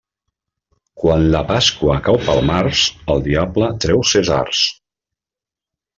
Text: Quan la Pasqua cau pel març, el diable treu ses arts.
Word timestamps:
Quan 1.01 1.25
la 1.35 1.41
Pasqua 1.51 1.99
cau 2.09 2.19
pel 2.29 2.41
març, 2.51 2.81
el 3.15 3.23
diable 3.29 3.69
treu 3.85 4.03
ses 4.15 4.33
arts. 4.41 4.63